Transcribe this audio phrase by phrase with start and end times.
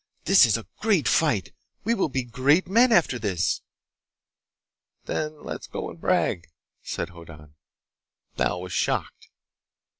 [0.25, 1.53] This is a great fight!
[1.83, 3.61] We will be great men, after this!"
[5.05, 6.47] "Then let's go and brag,"
[6.81, 7.53] said Hoddan.
[8.35, 9.29] Thal was shocked.